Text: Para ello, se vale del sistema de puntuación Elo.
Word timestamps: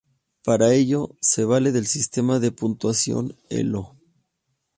Para 0.43 0.73
ello, 0.73 1.15
se 1.21 1.45
vale 1.45 1.71
del 1.71 1.85
sistema 1.85 2.39
de 2.39 2.51
puntuación 2.51 3.37
Elo. 3.51 3.93